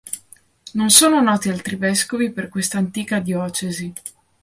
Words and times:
Non 0.73 0.89
sono 0.89 1.21
noti 1.21 1.49
altri 1.49 1.75
vescovi 1.75 2.31
per 2.31 2.49
questa 2.49 2.79
antica 2.79 3.19
diocesi. 3.19 3.93